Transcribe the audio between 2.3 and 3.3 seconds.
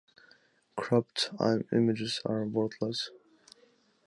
worthless.